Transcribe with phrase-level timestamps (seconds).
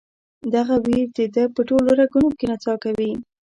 [0.53, 3.11] دغه ویر د ده په ټولو رګونو کې نڅا کوي.